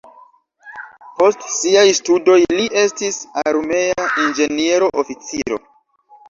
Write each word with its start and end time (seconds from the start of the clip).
Post 1.19 1.43
siaj 1.55 1.83
studoj 1.97 2.37
li 2.61 2.65
estis 2.85 3.19
armea 3.43 4.07
inĝeniero-oficiro. 4.25 5.63